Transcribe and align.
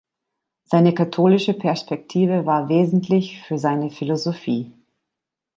Seine 0.63 0.95
katholische 0.95 1.53
Perspektive 1.53 2.47
war 2.47 2.69
wesentlich 2.69 3.39
für 3.43 3.59
seine 3.59 3.91
Philosophie. 3.91 4.71